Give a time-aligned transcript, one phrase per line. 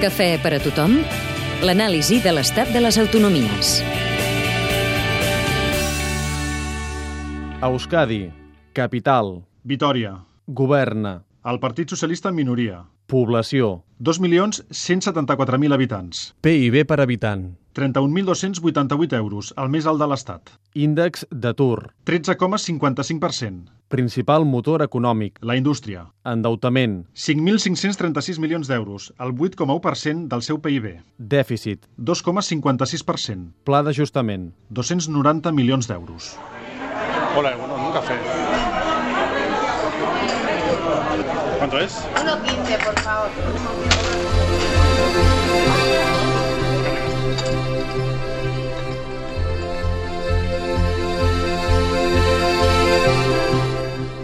[0.00, 0.94] Cafè per a tothom?
[1.60, 3.72] L'anàlisi de l'estat de les autonomies.
[7.60, 8.22] Euskadi,
[8.72, 10.14] capital, Vitòria.
[10.46, 12.86] governa, El Partit Socialista en minoria.
[13.10, 16.34] Població, 2.174.000 habitants.
[16.40, 20.50] PIB per habitant, 31.288 euros, el més alt de l'Estat.
[20.74, 23.68] índex d'atur, 13,55%.
[23.90, 26.06] principal motor econòmic, La indústria.
[26.24, 31.00] endeutament, 5.536 milions d'euros, el 8,1% del seu PIB.
[31.18, 33.52] dèficit, 2,56%.
[33.64, 36.36] pla d'ajustament, 290 milions d'euros.
[37.36, 38.14] Hola, bueno, un café.
[41.70, 42.04] ¿Cuánto es?
[42.16, 43.30] 1.15, por favor.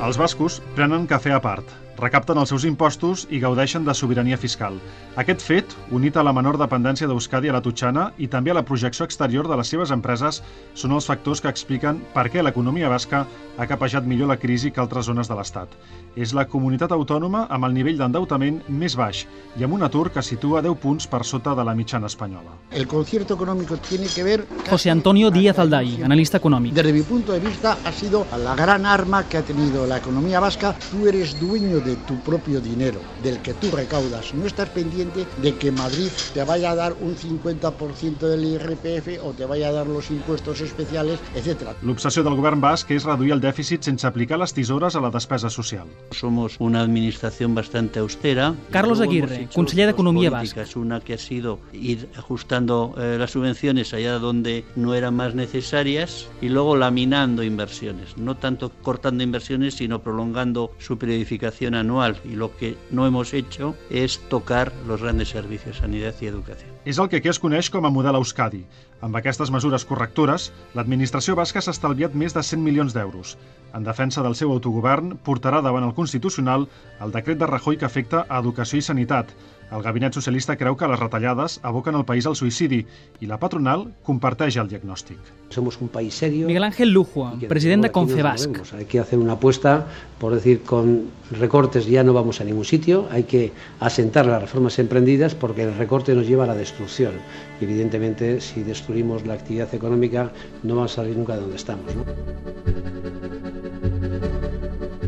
[0.06, 4.76] Els bascos prenen cafè a part, recapten els seus impostos i gaudeixen de sobirania fiscal.
[5.16, 8.64] Aquest fet, unit a la menor dependència d'Euskadi a la Tutxana i també a la
[8.68, 10.42] projecció exterior de les seves empreses,
[10.74, 13.24] són els factors que expliquen per què l'economia basca
[13.56, 15.72] ha capejat millor la crisi que altres zones de l'Estat.
[16.16, 19.24] És la comunitat autònoma amb el nivell d'endeutament més baix
[19.56, 22.56] i amb un atur que situa 10 punts per sota de la mitjana espanyola.
[22.70, 24.46] El concierto económico tiene que ver...
[24.68, 26.74] José Antonio Díaz Alday, analista económico.
[26.74, 30.40] Desde mi punto de vista ha sido la gran arma que ha tenido la economía
[30.40, 30.74] vasca.
[30.90, 34.34] Tú eres dueño de tu propio dinero, del que tú recaudas.
[34.34, 39.32] No estás pendiente de que Madrid te vaya a dar un 50% del IRPF o
[39.32, 41.72] te vaya a dar los impuestos especiales, etc.
[41.82, 45.50] L'obsessió del govern basc és reduir el dèficit sense aplicar les tisores a la despesa
[45.50, 45.86] social.
[46.10, 48.54] Somos una administración bastante austera.
[48.70, 50.76] Carlos Aguirre, conseller de dos Economía políticas.
[50.76, 56.26] Una que ha sido ir ajustando eh, las subvenciones allá donde no eran más necesarias
[56.40, 58.16] y luego laminando inversiones.
[58.16, 62.16] No tanto cortando inversiones, sino prolongando su periodificación anual.
[62.24, 66.70] Y lo que no hemos hecho es tocar los grandes servicios, sanidad y educación.
[66.86, 68.60] És el que aquí es coneix com a model Euskadi.
[69.02, 73.34] Amb aquestes mesures correctores, l'administració basca s'ha estalviat més de 100 milions d'euros.
[73.74, 76.68] En defensa del seu autogovern, portarà davant el Constitucional
[77.02, 79.34] el decret de Rajoy que afecta a educació i sanitat.
[79.66, 82.84] El gabinet socialista creu que les retallades aboquen el país al suïcidi
[83.18, 85.18] i la patronal comparteix el diagnòstic.
[85.50, 86.46] Somos un país serio.
[86.46, 88.60] Miguel Ángel Lujua, president de Confebasc.
[88.78, 89.86] Hay que hacer una apuesta
[90.20, 94.78] por decir con recortes ya no vamos a ningún sitio, hay que asentar las reformas
[94.78, 97.14] emprendidas porque el recorte nos lleva a la destrucción.
[97.60, 100.30] Y evidentemente si destruimos la actividad económica
[100.62, 101.94] no vamos a salir nunca de donde estamos.
[101.94, 103.25] ¿no?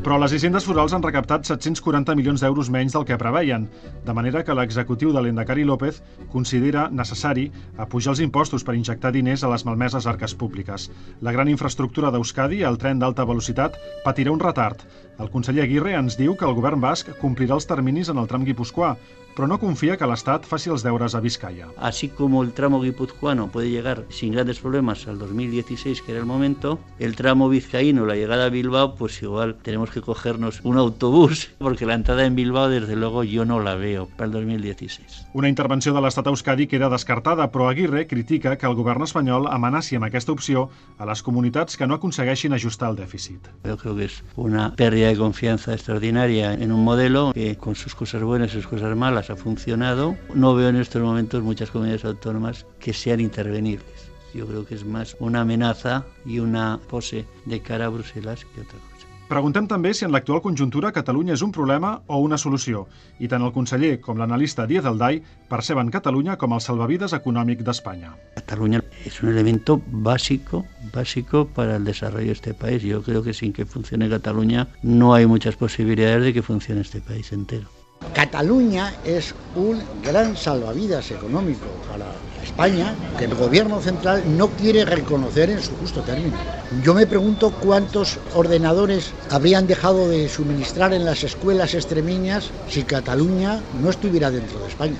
[0.08, 3.66] Però les hisendes forals han recaptat 740 milions d'euros menys del que preveien,
[4.06, 5.98] de manera que l'executiu de l'Endacari López
[6.32, 7.44] considera necessari
[7.84, 10.88] apujar els impostos per injectar diners a les malmeses arques públiques.
[11.20, 13.76] La gran infraestructura d'Euskadi, el tren d'alta velocitat,
[14.06, 14.80] patirà un retard.
[15.20, 18.48] El conseller Aguirre ens diu que el govern basc complirà els terminis en el tram
[18.48, 18.94] guipuscoà,
[19.38, 21.68] però no confia que l'Estat faci els deures a Vizcaya.
[21.76, 26.26] Así como el tramo guipuzcoano puede llegar sin grandes problemas al 2016, que era el
[26.26, 31.50] momento, el tramo vizcaíno, la llegada a Bilbao, pues igual tenemos que cogernos un autobús,
[31.58, 35.28] porque la entrada en Bilbao, desde luego, yo no la veo para el 2016.
[35.34, 39.46] Una intervenció de l'Estat a Euskadi queda descartada, però Aguirre critica que el govern espanyol
[39.46, 40.66] amenaci amb aquesta opció
[40.98, 43.46] a les comunitats que no aconsegueixin ajustar el dèficit.
[43.62, 47.94] Yo creo que es una pérdida de confianza extraordinaria en un modelo que con sus
[47.94, 50.16] cosas buenas y sus cosas malas ha funcionado.
[50.34, 54.10] No veo en estos momentos muchas comunidades autónomas que sean intervenibles.
[54.34, 58.60] Yo creo que es más una amenaza y una pose de cara a Bruselas que
[58.60, 58.98] otra cosa.
[59.28, 62.86] Preguntem també si en l'actual conjuntura Catalunya és un problema o una solució,
[63.20, 68.14] i tant el conseller com l'analista Díaz Alday perceben Catalunya com el salvavides econòmic d'Espanya.
[68.38, 70.64] Cataluña es un elemento básico,
[70.94, 72.82] básico para el desarrollo de este país.
[72.82, 77.02] Yo creo que sin que funcione Cataluña no hay muchas posibilidades de que funcione este
[77.02, 77.68] país entero.
[78.14, 82.06] Cataluña es un gran salvavidas económico para
[82.42, 86.36] España que el gobierno central no quiere reconocer en su justo término.
[86.82, 93.60] Yo me pregunto cuántos ordenadores habrían dejado de suministrar en las escuelas extremeñas si Cataluña
[93.80, 94.98] no estuviera dentro de España.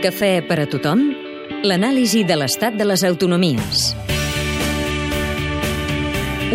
[0.00, 1.02] Cafè per a tothom?
[1.60, 3.90] L'anàlisi de l'estat de les autonomies.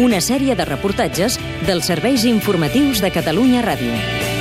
[0.02, 1.38] Una sèrie de reportatges
[1.68, 4.35] dels serveis informatius de Catalunya Ràdio.